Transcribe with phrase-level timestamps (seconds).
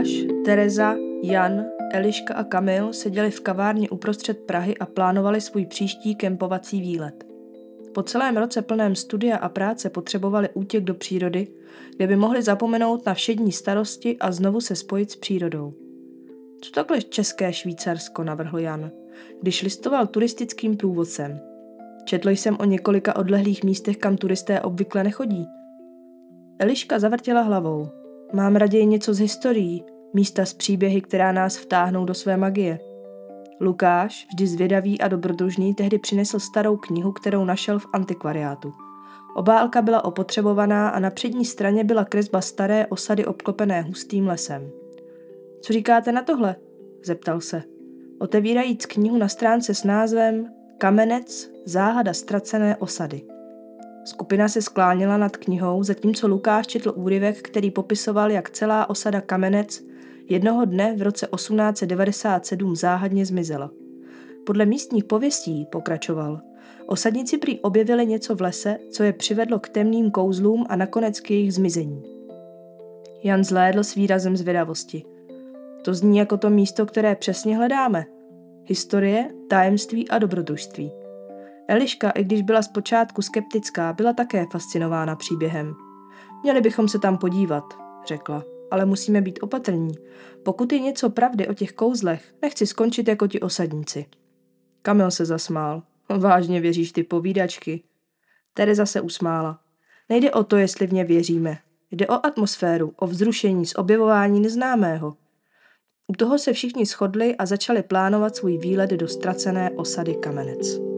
[0.00, 6.14] Lukáš, Tereza, Jan, Eliška a Kamil seděli v kavárně uprostřed Prahy a plánovali svůj příští
[6.14, 7.24] kempovací výlet.
[7.94, 11.48] Po celém roce plném studia a práce potřebovali útěk do přírody,
[11.96, 15.74] kde by mohli zapomenout na všední starosti a znovu se spojit s přírodou.
[16.60, 18.90] Co takhle české Švýcarsko, navrhl Jan,
[19.42, 21.40] když listoval turistickým průvodcem.
[22.04, 25.46] Četl jsem o několika odlehlých místech, kam turisté obvykle nechodí.
[26.58, 27.99] Eliška zavrtěla hlavou.
[28.32, 29.84] Mám raději něco z historií,
[30.14, 32.80] místa z příběhy, která nás vtáhnou do své magie.
[33.60, 38.72] Lukáš, vždy zvědavý a dobrodružný, tehdy přinesl starou knihu, kterou našel v antikvariátu.
[39.34, 44.70] Obálka byla opotřebovaná a na přední straně byla kresba staré osady obklopené hustým lesem.
[45.60, 46.56] Co říkáte na tohle?
[47.04, 47.62] zeptal se.
[48.18, 50.46] Otevírajíc knihu na stránce s názvem
[50.78, 53.22] Kamenec, záhada ztracené osady.
[54.04, 59.82] Skupina se skláněla nad knihou, zatímco Lukáš četl úryvek, který popisoval, jak celá osada Kamenec
[60.28, 63.70] jednoho dne v roce 1897 záhadně zmizela.
[64.46, 66.40] Podle místních pověstí, pokračoval,
[66.86, 71.30] osadníci prý objevili něco v lese, co je přivedlo k temným kouzlům a nakonec k
[71.30, 72.02] jejich zmizení.
[73.22, 75.04] Jan zlédl s výrazem zvědavosti.
[75.84, 78.04] To zní jako to místo, které přesně hledáme.
[78.64, 80.99] Historie, tajemství a dobrodružství.
[81.70, 85.74] Eliška, i když byla zpočátku skeptická, byla také fascinována příběhem.
[86.42, 87.64] Měli bychom se tam podívat,
[88.06, 89.94] řekla, ale musíme být opatrní.
[90.42, 94.06] Pokud je něco pravdy o těch kouzlech, nechci skončit jako ti osadníci.
[94.82, 95.82] Kamil se zasmál.
[96.18, 97.82] Vážně věříš ty povídačky?
[98.54, 99.60] Tereza se usmála.
[100.08, 101.58] Nejde o to, jestli v ně věříme.
[101.90, 105.16] Jde o atmosféru, o vzrušení z objevování neznámého.
[106.06, 110.89] U toho se všichni shodli a začali plánovat svůj výlet do ztracené osady Kamenec.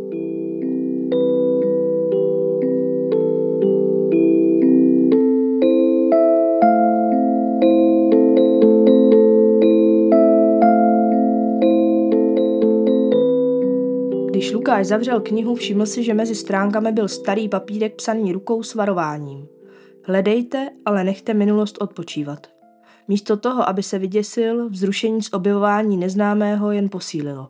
[14.62, 19.48] Lukáš zavřel knihu, všiml si, že mezi stránkami byl starý papírek psaný rukou s varováním.
[20.04, 22.46] Hledejte, ale nechte minulost odpočívat.
[23.08, 27.48] Místo toho, aby se vyděsil, vzrušení z objevování neznámého jen posílilo.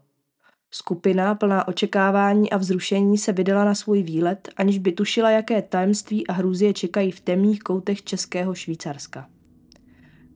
[0.71, 6.27] Skupina, plná očekávání a vzrušení, se vydala na svůj výlet, aniž by tušila, jaké tajemství
[6.27, 9.27] a hrůzy je čekají v temných koutech českého Švýcarska.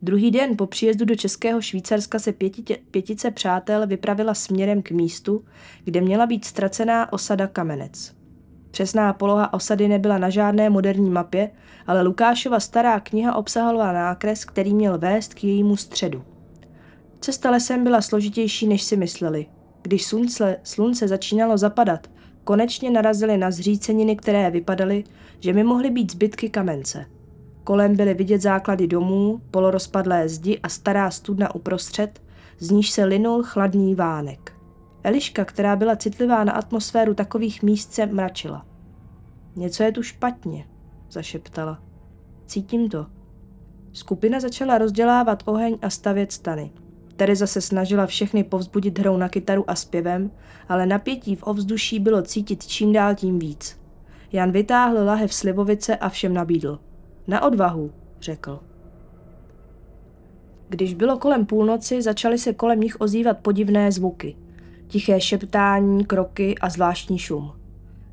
[0.03, 5.45] Druhý den po příjezdu do Českého Švýcarska se pětitě, pětice přátel vypravila směrem k místu,
[5.85, 8.15] kde měla být ztracená osada Kamenec.
[8.71, 11.51] Přesná poloha osady nebyla na žádné moderní mapě,
[11.87, 16.25] ale Lukášova stará kniha obsahovala nákres, který měl vést k jejímu středu.
[17.21, 19.47] Cesta lesem byla složitější, než si mysleli.
[19.83, 22.11] Když slunce, slunce začínalo zapadat,
[22.45, 25.05] konečně narazili na zříceniny, které vypadaly,
[25.41, 27.07] že by mohly být zbytky kamence–
[27.67, 32.23] Kolem byly vidět základy domů, polorozpadlé zdi a stará studna uprostřed,
[32.59, 34.53] z níž se linul chladný vánek.
[35.03, 38.67] Eliška, která byla citlivá na atmosféru takových míst, se mračila.
[39.57, 40.67] Něco je tu špatně,
[41.11, 41.83] zašeptala.
[42.47, 43.07] Cítím to.
[43.93, 46.71] Skupina začala rozdělávat oheň a stavět stany.
[47.17, 50.31] Tereza se snažila všechny povzbudit hrou na kytaru a zpěvem,
[50.69, 53.81] ale napětí v ovzduší bylo cítit čím dál tím víc.
[54.33, 56.81] Jan vytáhl lahev slivovice a všem nabídl.
[57.27, 58.61] Na odvahu, řekl.
[60.69, 64.37] Když bylo kolem půlnoci, začaly se kolem nich ozývat podivné zvuky.
[64.89, 67.53] Tiché šeptání, kroky a zvláštní šum.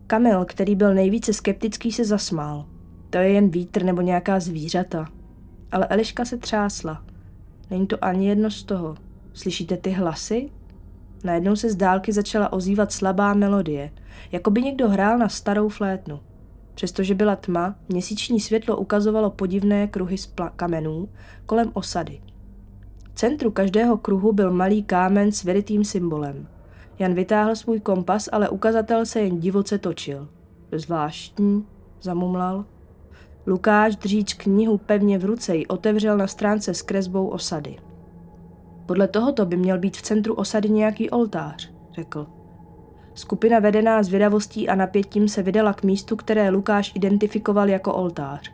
[0.07, 2.65] Kamil, který byl nejvíce skeptický, se zasmál.
[3.09, 5.09] To je jen vítr nebo nějaká zvířata.
[5.71, 7.03] Ale Eliška se třásla.
[7.69, 8.95] Není to ani jedno z toho.
[9.33, 10.49] Slyšíte ty hlasy?
[11.23, 13.91] Najednou se z dálky začala ozývat slabá melodie,
[14.31, 16.19] jako by někdo hrál na starou flétnu.
[16.75, 21.09] Přestože byla tma, měsíční světlo ukazovalo podivné kruhy z kamenů
[21.45, 22.21] kolem osady.
[23.13, 26.47] V centru každého kruhu byl malý kámen s veritým symbolem.
[26.99, 30.29] Jan vytáhl svůj kompas, ale ukazatel se jen divoce točil.
[30.71, 31.65] Zvláštní,
[32.01, 32.65] zamumlal.
[33.47, 37.75] Lukáš, držíč knihu pevně v ruce, ji otevřel na stránce s kresbou osady.
[38.85, 42.27] Podle tohoto by měl být v centru osady nějaký oltář, řekl.
[43.15, 48.51] Skupina vedená zvědavostí a napětím se vydala k místu, které Lukáš identifikoval jako oltář.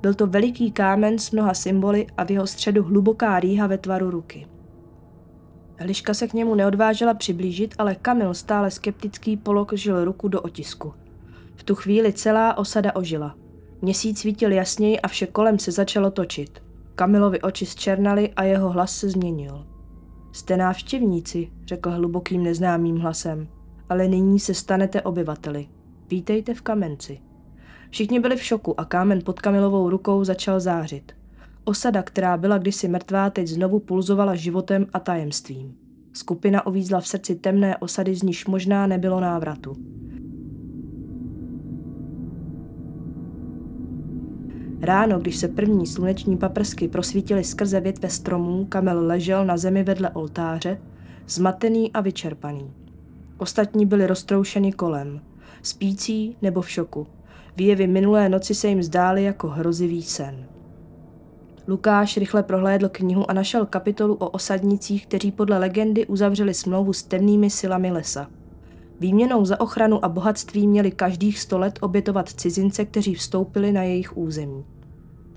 [0.00, 4.10] Byl to veliký kámen s mnoha symboly a v jeho středu hluboká rýha ve tvaru
[4.10, 4.46] ruky.
[5.76, 10.94] Eliška se k němu neodvážela přiblížit, ale Kamil stále skeptický položil ruku do otisku.
[11.54, 13.34] V tu chvíli celá osada ožila.
[13.82, 16.62] Měsíc svítil jasněji a vše kolem se začalo točit.
[16.94, 19.66] Kamilovi oči zčernaly a jeho hlas se změnil.
[20.32, 23.48] Jste návštěvníci, řekl hlubokým neznámým hlasem
[23.88, 25.68] ale nyní se stanete obyvateli.
[26.10, 27.18] Vítejte v kamenci.
[27.90, 31.12] Všichni byli v šoku a kámen pod Kamilovou rukou začal zářit.
[31.64, 35.74] Osada, která byla kdysi mrtvá, teď znovu pulzovala životem a tajemstvím.
[36.12, 39.76] Skupina uvízla v srdci temné osady, z níž možná nebylo návratu.
[44.80, 50.10] Ráno, když se první sluneční paprsky prosvítily skrze větve stromů, Kamel ležel na zemi vedle
[50.10, 50.80] oltáře,
[51.28, 52.70] zmatený a vyčerpaný.
[53.38, 55.20] Ostatní byli roztroušeni kolem,
[55.62, 57.06] spící nebo v šoku.
[57.56, 60.46] Výjevy minulé noci se jim zdály jako hrozivý sen.
[61.68, 67.02] Lukáš rychle prohlédl knihu a našel kapitolu o osadnicích, kteří podle legendy uzavřeli smlouvu s
[67.02, 68.30] temnými silami lesa.
[69.00, 74.16] Výměnou za ochranu a bohatství měli každých sto let obětovat cizince, kteří vstoupili na jejich
[74.16, 74.64] území.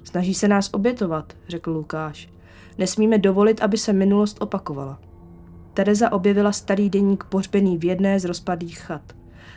[0.03, 2.29] Snaží se nás obětovat, řekl Lukáš.
[2.77, 4.99] Nesmíme dovolit, aby se minulost opakovala.
[5.81, 9.01] Tereza objevila starý deník pohřbený v jedné z rozpadlých chat.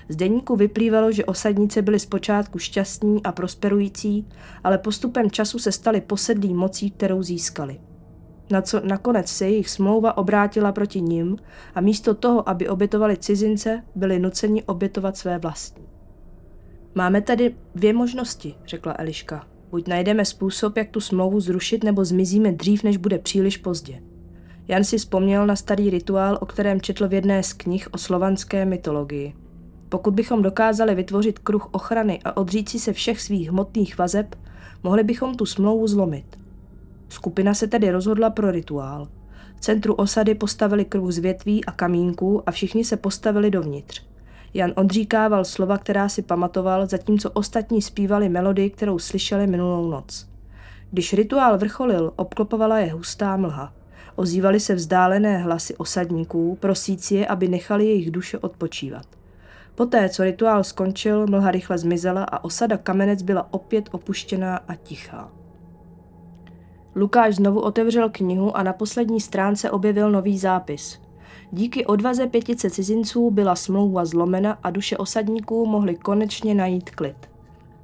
[0.08, 4.28] Z deníku vyplývalo, že osadníci byli zpočátku šťastní a prosperující,
[4.64, 7.80] ale postupem času se stali posedlí mocí, kterou získali.
[8.50, 11.36] Na co nakonec se jejich smlouva obrátila proti nim
[11.74, 15.84] a místo toho, aby obětovali cizince, byli nuceni obětovat své vlastní.
[16.94, 19.46] Máme tady dvě možnosti, řekla Eliška.
[19.70, 24.13] Buď najdeme způsob, jak tu smlouvu zrušit, nebo zmizíme dřív, než bude příliš pozdě.
[24.68, 28.64] Jan si vzpomněl na starý rituál, o kterém četl v jedné z knih o slovanské
[28.64, 29.34] mytologii.
[29.88, 34.36] Pokud bychom dokázali vytvořit kruh ochrany a odříci se všech svých hmotných vazeb,
[34.82, 36.38] mohli bychom tu smlouvu zlomit.
[37.08, 39.08] Skupina se tedy rozhodla pro rituál.
[39.56, 44.06] V centru osady postavili kruh z větví a kamínků a všichni se postavili dovnitř.
[44.54, 50.28] Jan odříkával slova, která si pamatoval, zatímco ostatní zpívali melodii, kterou slyšeli minulou noc.
[50.90, 53.72] Když rituál vrcholil, obklopovala je hustá mlha.
[54.16, 59.06] Ozývaly se vzdálené hlasy osadníků, prosíci je, aby nechali jejich duše odpočívat.
[59.74, 65.32] Poté, co rituál skončil, mlha rychle zmizela a osada kamenec byla opět opuštěná a tichá.
[66.96, 71.00] Lukáš znovu otevřel knihu a na poslední stránce objevil nový zápis.
[71.52, 77.16] Díky odvaze pětice cizinců byla smlouva zlomena a duše osadníků mohly konečně najít klid.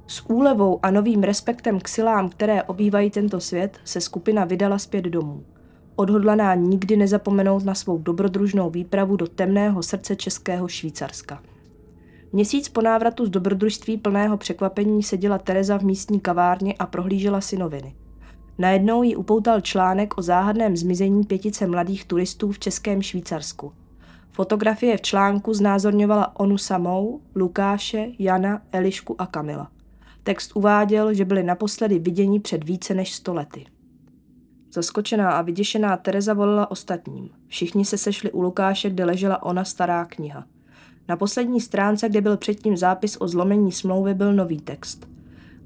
[0.07, 5.05] S úlevou a novým respektem k silám, které obývají tento svět, se skupina vydala zpět
[5.05, 5.43] domů.
[6.01, 11.43] Odhodlaná nikdy nezapomenout na svou dobrodružnou výpravu do temného srdce českého Švýcarska.
[12.31, 17.57] Měsíc po návratu z dobrodružství plného překvapení seděla Tereza v místní kavárně a prohlížela si
[17.57, 17.95] noviny.
[18.57, 23.71] Najednou ji upoutal článek o záhadném zmizení pětice mladých turistů v Českém Švýcarsku.
[24.31, 29.71] Fotografie v článku znázorňovala onu samou, Lukáše, Jana, Elišku a Kamila.
[30.23, 33.65] Text uváděl, že byli naposledy viděni před více než sto lety.
[34.73, 37.29] Zaskočená a vyděšená Tereza volila ostatním.
[37.47, 40.45] Všichni se sešli u Lukáše, kde ležela ona stará kniha.
[41.07, 45.07] Na poslední stránce, kde byl předtím zápis o zlomení smlouvy, byl nový text.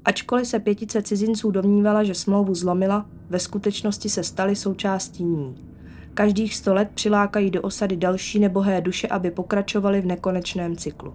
[0.04, 5.68] Ačkoliv se pětice cizinců domnívala, že smlouvu zlomila, ve skutečnosti se staly součástí ní.
[6.14, 11.14] Každých sto let přilákají do osady další nebohé duše, aby pokračovali v nekonečném cyklu.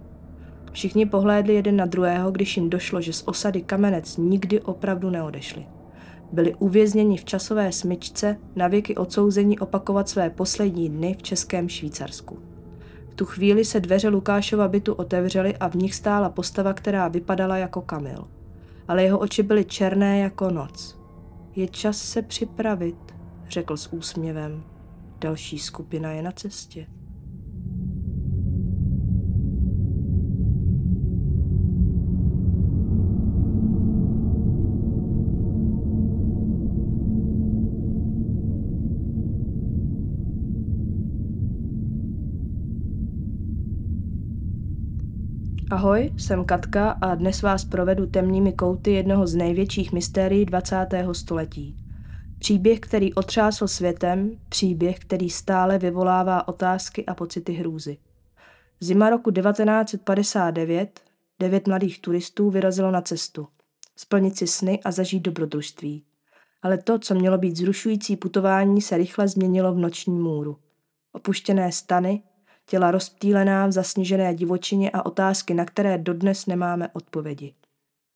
[0.72, 5.66] Všichni pohlédli jeden na druhého, když jim došlo, že z osady kamenec nikdy opravdu neodešli.
[6.32, 12.38] Byli uvězněni v časové smyčce, navěky odsouzení opakovat své poslední dny v Českém Švýcarsku.
[13.10, 17.56] V tu chvíli se dveře Lukášova bytu otevřely a v nich stála postava, která vypadala
[17.56, 18.24] jako Kamil
[18.88, 20.98] ale jeho oči byly černé jako noc.
[21.56, 22.96] Je čas se připravit,
[23.48, 24.64] řekl s úsměvem.
[25.18, 26.86] Další skupina je na cestě.
[45.72, 50.86] Ahoj, jsem Katka a dnes vás provedu temnými kouty jednoho z největších mystérií 20.
[51.12, 51.76] století.
[52.38, 57.98] Příběh, který otřásl světem, příběh, který stále vyvolává otázky a pocity hrůzy.
[58.80, 61.00] Zima roku 1959
[61.38, 63.48] devět mladých turistů vyrazilo na cestu.
[63.96, 66.04] Splnit si sny a zažít dobrodružství.
[66.62, 70.56] Ale to, co mělo být zrušující putování, se rychle změnilo v noční můru.
[71.12, 72.22] Opuštěné stany,
[72.72, 77.54] těla rozptýlená v zasněžené divočině a otázky, na které dodnes nemáme odpovědi.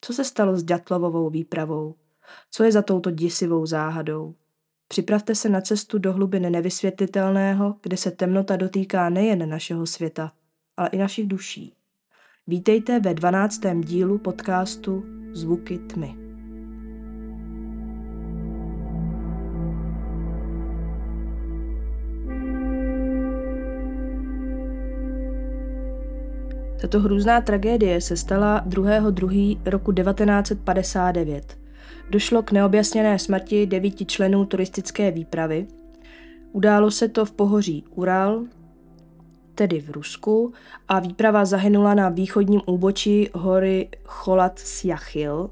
[0.01, 1.95] Co se stalo s Ďatlovovou výpravou?
[2.51, 4.35] Co je za touto děsivou záhadou?
[4.89, 10.33] Připravte se na cestu do hlubin nevysvětlitelného, kde se temnota dotýká nejen našeho světa,
[10.77, 11.75] ale i našich duší.
[12.47, 13.61] Vítejte ve 12.
[13.81, 16.26] dílu podcastu Zvuky tmy.
[26.87, 29.11] Tato hrůzná tragédie se stala 2.
[29.11, 29.31] 2.
[29.65, 31.59] roku 1959.
[32.11, 35.67] došlo k neobjasněné smrti devíti členů turistické výpravy.
[36.53, 38.45] Událo se to v pohoří Ural,
[39.55, 40.53] tedy v Rusku,
[40.89, 45.51] a výprava zahynula na východním úbočí hory Cholat Sjachil,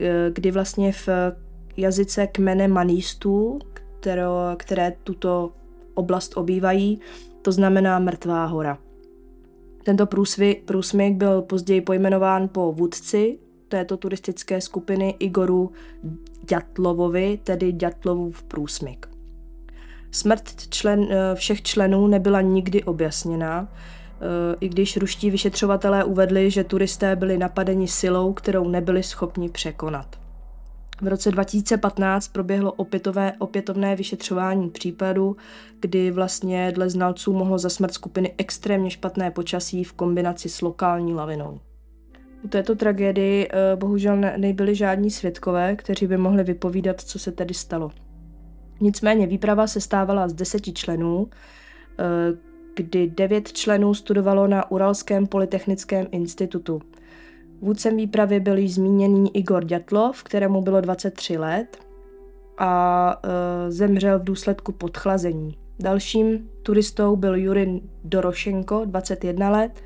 [0.00, 1.08] eh, kdy vlastně v
[1.76, 3.58] jazyce kmene manistů,
[4.00, 4.24] které,
[4.56, 5.52] které tuto
[5.94, 7.00] oblast obývají,
[7.42, 8.78] to znamená Mrtvá hora.
[9.84, 15.72] Tento průsvy, průsmyk byl později pojmenován po vůdci této turistické skupiny Igoru
[16.48, 19.08] Ďatlovovi, tedy Ďatlovův průsmyk.
[20.10, 26.64] Smrt člen, eh, všech členů nebyla nikdy objasněná, eh, i když ruští vyšetřovatelé uvedli, že
[26.64, 30.27] turisté byli napadeni silou, kterou nebyli schopni překonat.
[31.02, 35.36] V roce 2015 proběhlo opětové, opětovné vyšetřování případu,
[35.80, 41.14] kdy vlastně dle znalců mohlo za smrt skupiny extrémně špatné počasí v kombinaci s lokální
[41.14, 41.60] lavinou.
[42.42, 47.54] U této tragédii eh, bohužel nebyli žádní svědkové, kteří by mohli vypovídat, co se tedy
[47.54, 47.90] stalo.
[48.80, 51.28] Nicméně výprava se stávala z deseti členů,
[51.98, 52.04] eh,
[52.76, 56.82] kdy devět členů studovalo na Uralském polytechnickém institutu.
[57.60, 61.78] Vůdcem výpravy byl již zmíněný Igor Ďatlov, kterému bylo 23 let
[62.58, 65.58] a e, zemřel v důsledku podchlazení.
[65.80, 69.82] Dalším turistou byl Jurin Dorošenko, 21 let,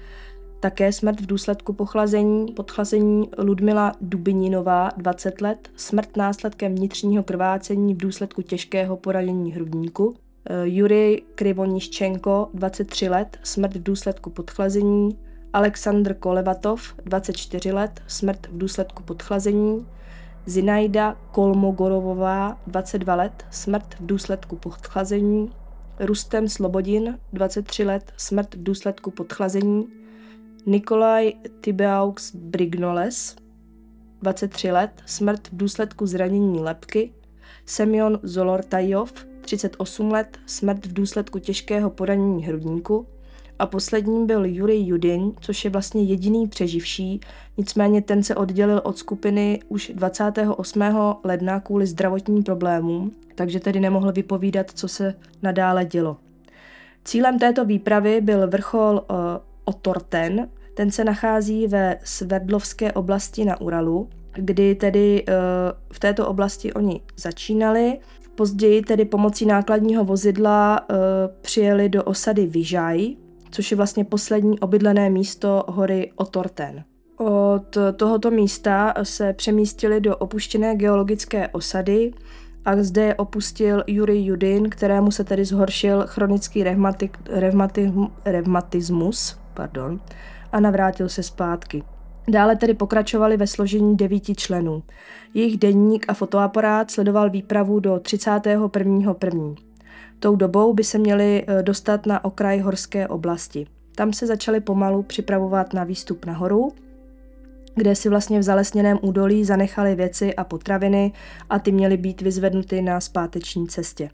[0.61, 7.97] také smrt v důsledku pochlazení, podchlazení Ludmila Dubininová, 20 let, smrt následkem vnitřního krvácení v
[7.97, 10.14] důsledku těžkého poranění hrudníku,
[10.45, 15.19] e, Jurij Krivoniščenko, 23 let, smrt v důsledku podchlazení,
[15.53, 19.87] Aleksandr Kolevatov, 24 let, smrt v důsledku podchlazení,
[20.47, 25.53] Zinaida Kolmogorovová, 22 let, smrt v důsledku podchlazení,
[26.01, 29.89] Rustem Slobodin, 23 let, smrt v důsledku podchlazení,
[30.67, 33.37] Nikolaj Tibeaux Brignoles,
[34.23, 37.13] 23 let, smrt v důsledku zranění lepky,
[37.67, 43.07] Semyon Zolortajov, 38 let, smrt v důsledku těžkého poranění hrudníku,
[43.62, 47.21] a posledním byl Jurij Judin, což je vlastně jediný přeživší,
[47.57, 50.83] nicméně ten se oddělil od skupiny už 28.
[51.25, 56.16] ledna kvůli zdravotním problémům, takže tedy nemohl vypovídat, co se nadále dělo.
[57.04, 59.16] Cílem této výpravy byl vrchol uh,
[59.64, 65.35] Otorten, ten se nachází ve Sverdlovské oblasti na Uralu, kdy tedy uh,
[65.92, 67.99] v této oblasti oni začínali.
[68.35, 70.97] Později tedy pomocí nákladního vozidla uh,
[71.40, 73.16] přijeli do osady Vyžaj,
[73.53, 76.85] což je vlastně poslední obydlené místo hory Otorten.
[77.17, 82.13] Od tohoto místa se přemístili do opuštěné geologické osady
[82.65, 87.93] a zde je opustil Jurij Judin, kterému se tedy zhoršil chronický revmatik, revmati,
[88.25, 90.01] revmatismus pardon,
[90.53, 91.83] a navrátil se zpátky.
[92.29, 94.83] Dále tedy pokračovali ve složení devíti členů.
[95.35, 99.55] Jejich denník a fotoaparát sledoval výpravu do 31.1.
[100.23, 103.67] Tou dobou by se měli eh, dostat na okraj horské oblasti.
[103.95, 106.73] Tam se začali pomalu připravovat na výstup nahoru,
[107.75, 111.12] kde si vlastně v zalesněném údolí zanechali věci a potraviny
[111.50, 114.11] a ty měly být vyzvednuty na zpáteční cestě.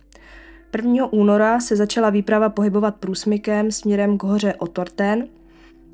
[0.76, 1.12] 1.
[1.12, 5.28] února se začala výprava pohybovat průsmykem směrem k hoře Otorten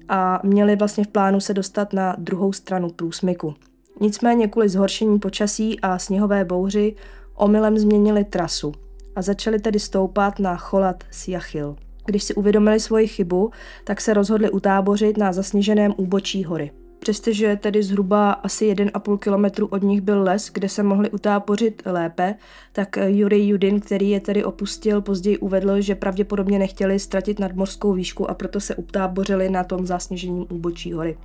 [0.08, 3.54] a měli vlastně v plánu se dostat na druhou stranu průsmyku.
[4.00, 6.96] Nicméně kvůli zhoršení počasí a sněhové bouři
[7.34, 8.74] omylem změnili trasu
[9.16, 11.76] a začali tedy stoupat na Cholat Siachil.
[12.06, 13.50] Když si uvědomili svoji chybu,
[13.84, 16.70] tak se rozhodli utábořit na zasněženém úbočí hory.
[16.98, 22.34] Přestože tedy zhruba asi 1,5 kilometru od nich byl les, kde se mohli utápořit lépe,
[22.72, 28.30] tak Jurij Judin, který je tedy opustil, později uvedl, že pravděpodobně nechtěli ztratit nadmořskou výšku
[28.30, 31.16] a proto se utábořili na tom zasněžením úbočí hory.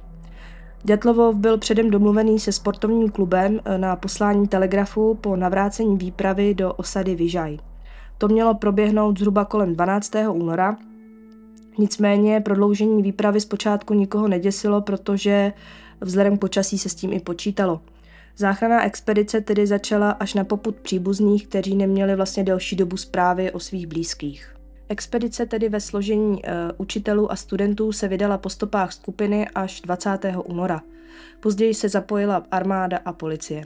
[0.84, 7.16] Dětlovov byl předem domluvený se sportovním klubem na poslání telegrafu po navrácení výpravy do osady
[7.16, 7.58] Vyžaj.
[8.18, 10.16] To mělo proběhnout zhruba kolem 12.
[10.32, 10.78] února.
[11.78, 15.54] Nicméně prodloužení výpravy zpočátku nikoho neděsilo, protože
[16.02, 17.82] vzhledem k počasí se s tím i počítalo.
[18.38, 23.60] Záchranná expedice tedy začala až na poput příbuzných, kteří neměli vlastně delší dobu zprávy o
[23.60, 24.56] svých blízkých.
[24.90, 26.42] Expedice tedy ve složení uh,
[26.78, 30.20] učitelů a studentů se vydala po stopách skupiny až 20.
[30.46, 30.82] února.
[31.40, 33.64] Později se zapojila armáda a policie.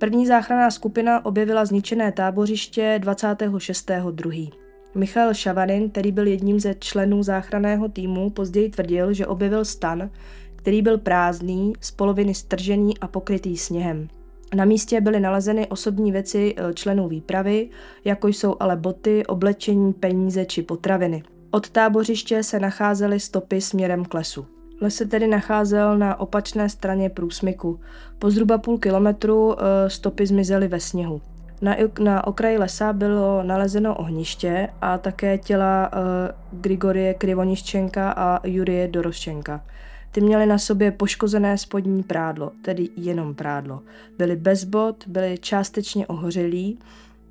[0.00, 4.52] První záchranná skupina objevila zničené tábořiště 26.2.
[4.94, 10.10] Michal Šavarin, který byl jedním ze členů záchranného týmu, později tvrdil, že objevil stan,
[10.56, 14.08] který byl prázdný, z poloviny stržený a pokrytý sněhem.
[14.54, 17.70] Na místě byly nalezeny osobní věci e, členů výpravy,
[18.04, 21.22] jako jsou ale boty, oblečení, peníze či potraviny.
[21.50, 24.46] Od tábořiště se nacházely stopy směrem k lesu.
[24.80, 27.80] Les se tedy nacházel na opačné straně průsmyku.
[28.18, 31.20] Po zhruba půl kilometru eh, stopy zmizely ve sněhu.
[31.62, 38.88] Na, na okraji lesa bylo nalezeno ohniště a také těla uh, Grigorie Krivoniščenka a Jurie
[38.88, 39.64] Doroščenka.
[40.12, 43.80] Ty měly na sobě poškozené spodní prádlo, tedy jenom prádlo.
[44.18, 46.78] Byly bez bod, byly částečně ohořelí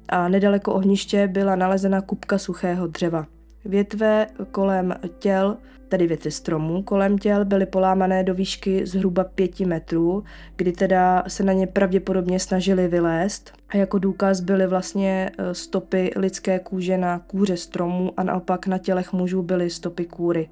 [0.09, 3.25] a nedaleko ohniště byla nalezena kupka suchého dřeva.
[3.65, 5.57] Větve kolem těl,
[5.89, 10.23] tedy větve stromů kolem těl, byly polámané do výšky zhruba pěti metrů,
[10.55, 13.53] kdy teda se na ně pravděpodobně snažili vylézt.
[13.69, 18.77] A jako důkaz byly vlastně e, stopy lidské kůže na kůře stromů a naopak na
[18.77, 20.49] tělech mužů byly stopy kůry.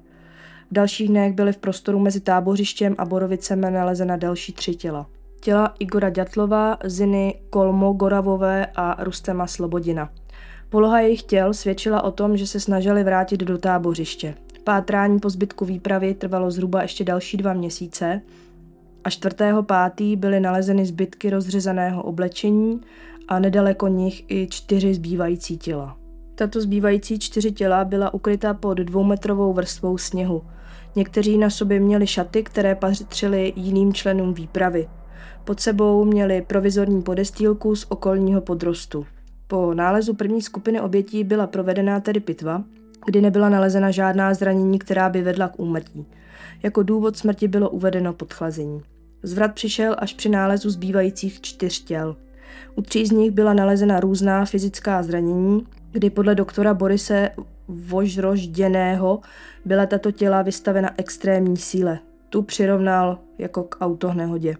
[0.70, 5.06] V dalších dnech byly v prostoru mezi tábořištěm a Borovicem nalezena další tři těla.
[5.40, 10.10] Těla Igora Ďatlova, Ziny Kolmo Goravové a Rustema Slobodina.
[10.68, 14.34] Poloha jejich těl svědčila o tom, že se snažili vrátit do tábořiště.
[14.68, 18.20] Pátrání po zbytku výpravy trvalo zhruba ještě další dva měsíce
[19.04, 20.16] a 4.5.
[20.16, 22.80] byly nalezeny zbytky rozřezaného oblečení
[23.28, 25.96] a nedaleko nich i čtyři zbývající těla.
[26.34, 30.42] Tato zbývající čtyři těla byla ukryta pod dvoumetrovou vrstvou sněhu.
[30.96, 34.88] Někteří na sobě měli šaty, které patřily jiným členům výpravy.
[35.44, 39.06] Pod sebou měli provizorní podestýlku z okolního podrostu.
[39.46, 42.64] Po nálezu první skupiny obětí byla provedena tedy pitva,
[43.08, 46.06] kdy nebyla nalezena žádná zranění, která by vedla k úmrtí.
[46.62, 48.82] Jako důvod smrti bylo uvedeno podchlazení.
[49.22, 52.16] Zvrat přišel až při nálezu zbývajících čtyř těl.
[52.74, 57.30] U tří z nich byla nalezena různá fyzická zranění, kdy podle doktora Borise
[57.68, 59.20] Vožrožděného
[59.64, 61.98] byla tato těla vystavena extrémní síle.
[62.28, 64.56] Tu přirovnal jako k autohnehodě.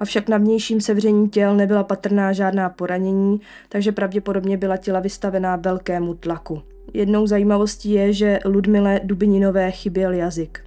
[0.00, 6.14] Avšak na vnějším sevření těl nebyla patrná žádná poranění, takže pravděpodobně byla těla vystavená velkému
[6.14, 6.62] tlaku.
[6.94, 10.60] Jednou zajímavostí je, že Ludmile Dubininové chyběl jazyk.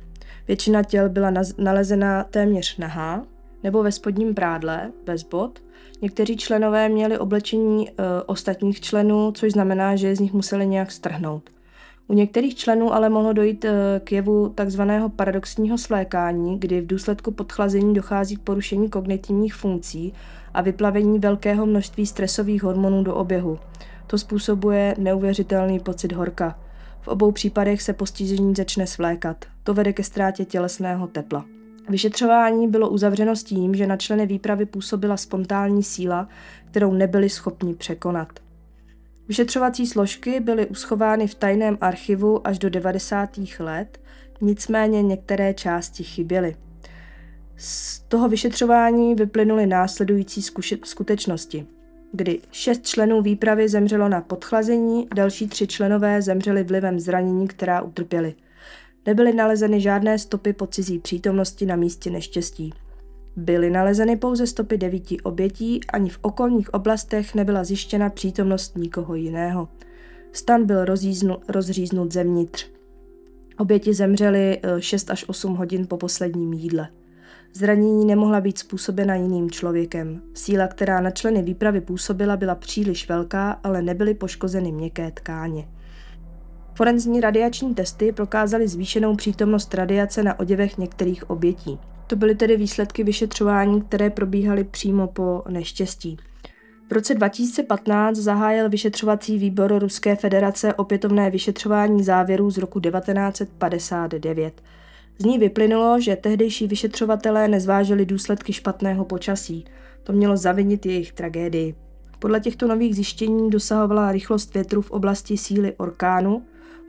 [0.48, 3.26] Většina těl byla nalezena téměř nahá
[3.64, 5.60] nebo ve spodním prádle, bez bod.
[6.02, 7.94] Někteří členové měli oblečení e,
[8.26, 11.50] ostatních členů, což znamená, že z nich museli nějak strhnout.
[12.10, 17.32] U některých členů ale mohlo dojít eh, k jevu takzvaného paradoxního svlékání, kdy v důsledku
[17.32, 20.14] podchlazení dochází k porušení kognitivních funkcí
[20.54, 23.60] a vyplavení velkého množství stresových hormonů do oběhu.
[24.10, 26.60] To způsobuje neuvěřitelný pocit horka.
[27.02, 29.46] V obou případech se postižení začne svlékat.
[29.64, 31.46] To vede ke ztrátě tělesného tepla.
[31.90, 36.28] Vyšetřování bylo uzavřeno s tím, že na členy výpravy působila spontánní síla,
[36.72, 38.28] kterou nebyli schopni překonat.
[39.28, 43.30] Vyšetřovací složky byly uschovány v tajném archivu až do 90.
[43.60, 44.02] let,
[44.42, 46.56] nicméně některé části chyběly.
[47.58, 50.42] Z toho vyšetřování vyplynuly následující
[50.84, 51.68] skutečnosti,
[52.12, 58.36] kdy šest členů výpravy zemřelo na podchlazení, další tři členové zemřeli vlivem zranění, která utrpěli.
[59.06, 62.74] Nebyly nalezeny žádné stopy po cizí přítomnosti na místě neštěstí.
[63.36, 69.68] Byly nalezeny pouze stopy devíti obětí, ani v okolních oblastech nebyla zjištěna přítomnost nikoho jiného.
[70.32, 70.86] Stan byl
[71.48, 72.68] rozříznut zevnitř.
[73.58, 76.90] Oběti zemřely 6 eh, až 8 hodin po posledním jídle.
[77.54, 80.22] Zranění nemohla být způsobena jiným člověkem.
[80.34, 85.68] Síla, která na členy výpravy působila, byla příliš velká, ale nebyly poškozeny měkké tkáně.
[86.76, 91.80] Forenzní radiační testy prokázaly zvýšenou přítomnost radiace na oděvech některých obětí.
[92.08, 96.18] To byly tedy výsledky vyšetřování, které probíhaly přímo po neštěstí.
[96.90, 104.62] V roce 2015 zahájil vyšetřovací výbor Ruské federace opětovné vyšetřování závěrů z roku 1959.
[105.20, 109.66] Z ní vyplynulo, že tehdejší vyšetřovatelé nezvážili důsledky špatného počasí.
[110.04, 111.76] To mělo zavinit jejich tragédii.
[112.20, 116.44] Podle těchto nových zjištění dosahovala rychlost větru v oblasti síly orkánu,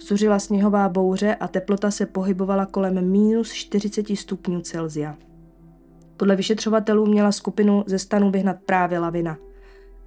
[0.09, 5.16] Zuřila sněhová bouře a teplota se pohybovala kolem minus 40 stupňů Celzia.
[6.16, 9.38] Podle vyšetřovatelů měla skupinu ze stanu vyhnat právě lavina.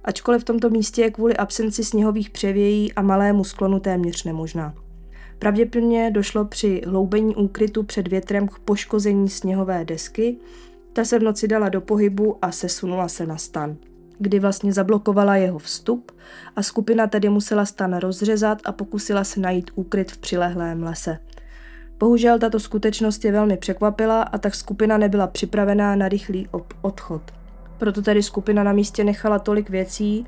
[0.04, 4.83] Ačkoliv v tomto místě je kvůli absenci sněhových převějí a malému sklonu téměř nemožná.
[5.38, 10.36] Pravděpodobně došlo při hloubení úkrytu před větrem k poškození sněhové desky,
[10.92, 13.76] ta se v noci dala do pohybu a sesunula se na stan
[14.18, 16.12] kdy vlastně zablokovala jeho vstup
[16.56, 21.18] a skupina tedy musela stan rozřezat a pokusila se najít úkryt v přilehlém lese.
[21.98, 26.48] Bohužel tato skutečnost je velmi překvapila a tak skupina nebyla připravená na rychlý
[26.82, 27.22] odchod.
[27.78, 30.26] Proto tedy skupina na místě nechala tolik věcí.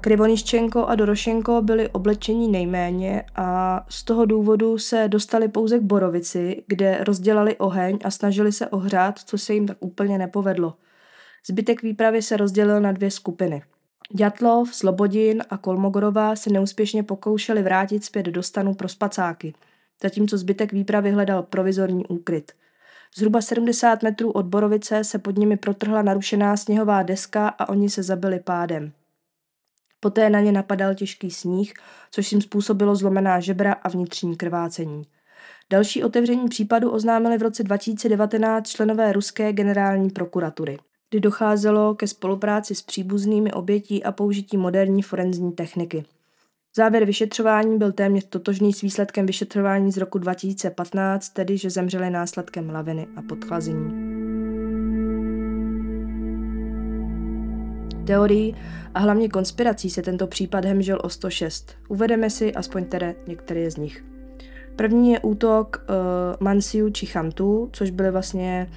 [0.00, 6.64] Krivoniščenko a Dorošenko byli oblečení nejméně a z toho důvodu se dostali pouze k Borovici,
[6.66, 10.74] kde rozdělali oheň a snažili se ohřát, co se jim tak úplně nepovedlo.
[11.46, 13.62] Zbytek výpravy se rozdělil na dvě skupiny.
[14.10, 19.54] Ďatlov, Slobodin a Kolmogorová se neúspěšně pokoušeli vrátit zpět do stanu pro spacáky.
[20.02, 22.52] zatímco zbytek výpravy hledal provizorní úkryt.
[23.16, 28.02] Zhruba 70 metrů od Borovice se pod nimi protrhla narušená sněhová deska a oni se
[28.02, 28.92] zabili pádem.
[30.04, 31.74] Poté na ně napadal těžký sníh,
[32.10, 35.02] což jim způsobilo zlomená žebra a vnitřní krvácení.
[35.70, 40.78] Další otevření případu oznámili v roce 2019 členové ruské generální prokuratury,
[41.10, 46.04] kdy docházelo ke spolupráci s příbuznými obětí a použití moderní forenzní techniky.
[46.76, 52.70] Závěr vyšetřování byl téměř totožný s výsledkem vyšetřování z roku 2015, tedy že zemřeli následkem
[52.70, 54.03] laviny a podchlazení.
[58.04, 58.56] Teorií
[58.94, 61.72] a hlavně konspirací se tento případ hemžil o 106.
[61.88, 64.04] Uvedeme si aspoň tedy některé z nich.
[64.76, 65.94] První je útok uh,
[66.40, 68.70] Mansiu či Chantu, což byly vlastně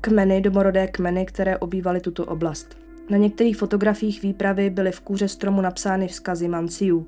[0.00, 2.76] kmeny, domorodé kmeny, které obývaly tuto oblast.
[3.10, 7.06] Na některých fotografiích výpravy byly v kůře stromu napsány vzkazy Mansiu.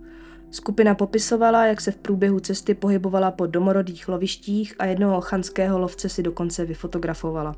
[0.51, 6.09] Skupina popisovala, jak se v průběhu cesty pohybovala po domorodých lovištích a jednoho chanského lovce
[6.09, 7.57] si dokonce vyfotografovala.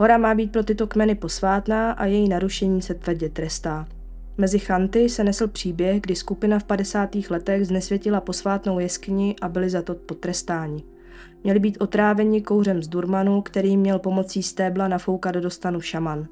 [0.00, 3.86] Hora má být pro tyto kmeny posvátná a její narušení se tvrdě trestá.
[4.38, 7.10] Mezi Chanty se nesl příběh, kdy skupina v 50.
[7.30, 10.84] letech znesvětila posvátnou jeskyni a byli za to potrestáni.
[11.44, 16.26] Měli být otráveni kouřem z durmanu, který měl pomocí stébla nafoukat do stanu šaman.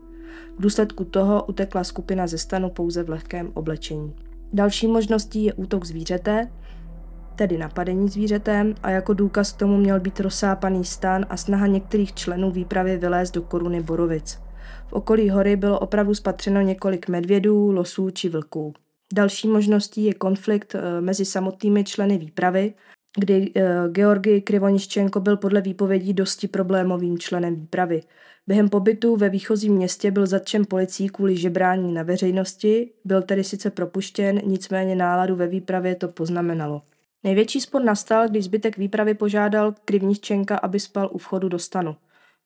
[0.59, 4.15] V důsledku toho utekla skupina ze stanu pouze v lehkém oblečení.
[4.53, 6.49] Další možností je útok zvířete,
[7.39, 12.15] tedy napadení zvířetem, a jako důkaz k tomu měl být rozsápaný stan a snaha některých
[12.15, 14.39] členů výpravy vylézt do koruny Borovic.
[14.89, 18.75] V okolí hory bylo opravdu spatřeno několik medvědů, losů či vlků.
[19.15, 22.75] Další možností je konflikt eh, mezi samotnými členy výpravy,
[23.19, 28.01] kdy eh, Georgi Krivoniščenko byl podle výpovědí dosti problémovým členem výpravy.
[28.47, 33.71] Během pobytu ve výchozím městě byl zatčen policií kvůli žebrání na veřejnosti, byl tedy sice
[33.71, 36.83] propuštěn, nicméně náladu ve výpravě to poznamenalo.
[37.25, 41.97] Největší spor nastal, když zbytek výpravy požádal Krivniččenka, aby spal u vchodu do stanu.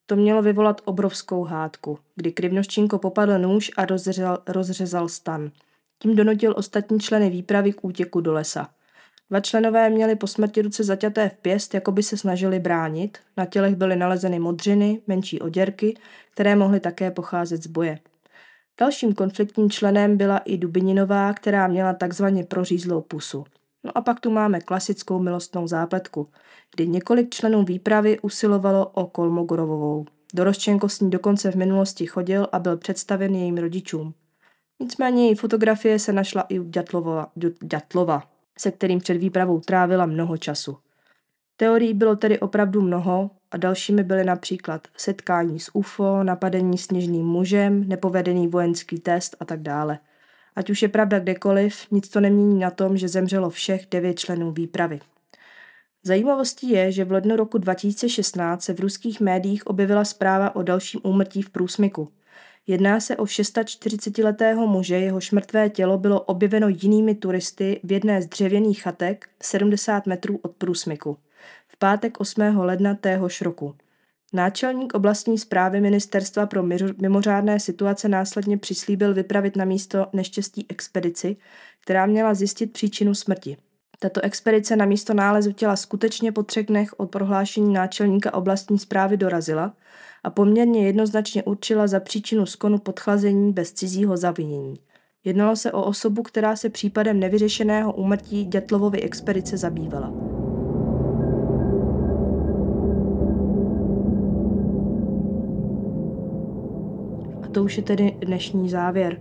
[0.06, 5.50] To mělo vyvolat obrovskou hádku, kdy Krivnoščinko popadl nůž a rozřezal, rozřezal stan.
[5.98, 8.68] Tím donutil ostatní členy výpravy k útěku do lesa.
[9.30, 13.18] Dva členové měli po smrti ruce zaťaté v pěst, jako by se snažili bránit.
[13.36, 15.94] Na tělech byly nalezeny modřiny, menší oděrky,
[16.30, 17.98] které mohly také pocházet z boje.
[18.80, 23.44] Dalším konfliktním členem byla i Dubininová, která měla takzvaně prořízlou pusu.
[23.84, 26.28] No a pak tu máme klasickou milostnou zápletku,
[26.74, 30.04] kdy několik členů výpravy usilovalo o Kolmogorovovou.
[30.34, 34.14] Doroščenko s ní dokonce v minulosti chodil a byl představen jejím rodičům.
[34.80, 38.22] Nicméně její fotografie se našla i u Ďatlova, Ďatlova
[38.58, 40.76] se kterým před výpravou trávila mnoho času.
[41.56, 47.88] Teorií bylo tedy opravdu mnoho a dalšími byly například setkání s UFO, napadení sněžným mužem,
[47.88, 49.98] nepovedený vojenský test a tak dále–
[50.56, 54.52] Ať už je pravda kdekoliv, nic to nemění na tom, že zemřelo všech devět členů
[54.52, 55.00] výpravy.
[56.04, 61.00] Zajímavostí je, že v lednu roku 2016 se v ruských médiích objevila zpráva o dalším
[61.04, 62.08] úmrtí v průsmyku.
[62.66, 68.26] Jedná se o 640-letého muže, jehož mrtvé tělo bylo objeveno jinými turisty v jedné z
[68.26, 71.16] dřevěných chatek 70 metrů od průsmyku.
[71.68, 72.40] V pátek 8.
[72.58, 73.74] ledna téhož roku.
[74.34, 76.62] Náčelník oblastní zprávy Ministerstva pro
[77.00, 81.36] mimořádné situace následně přislíbil vypravit na místo neštěstí expedici,
[81.80, 83.56] která měla zjistit příčinu smrti.
[83.98, 89.16] Tato expedice na místo nálezu těla skutečně po třech dnech od prohlášení náčelníka oblastní zprávy
[89.16, 89.74] dorazila
[90.24, 94.74] a poměrně jednoznačně určila za příčinu skonu podchlazení bez cizího zavinění.
[95.24, 100.31] Jednalo se o osobu, která se případem nevyřešeného úmrtí Dětlovovy expedice zabývala.
[107.52, 109.20] To už je tedy dnešní závěr.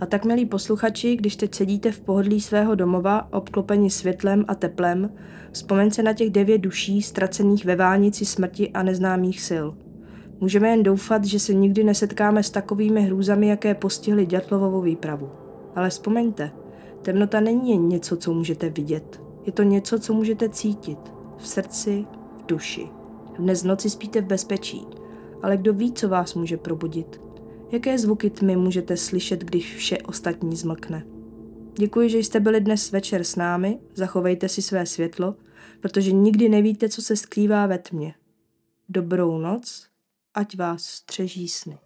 [0.00, 5.10] A tak, milí posluchači, když teď sedíte v pohodlí svého domova, obklopeni světlem a teplem,
[5.52, 9.66] vzpomeňte na těch devět duší ztracených ve vánici smrti a neznámých sil.
[10.40, 15.30] Můžeme jen doufat, že se nikdy nesetkáme s takovými hrůzami, jaké postihly Ďatlovovou výpravu.
[15.76, 16.50] Ale vzpomeňte,
[17.02, 19.22] temnota není jen něco, co můžete vidět.
[19.46, 20.98] Je to něco, co můžete cítit.
[21.38, 22.06] V srdci,
[22.38, 22.88] v duši.
[23.38, 24.86] Dnes noci spíte v bezpečí,
[25.42, 27.29] ale kdo ví, co vás může probudit?
[27.72, 31.06] Jaké zvuky tmy můžete slyšet, když vše ostatní zmlkne?
[31.78, 35.36] Děkuji, že jste byli dnes večer s námi, zachovejte si své světlo,
[35.80, 38.14] protože nikdy nevíte, co se skrývá ve tmě.
[38.88, 39.86] Dobrou noc,
[40.34, 41.78] ať vás střeží sny.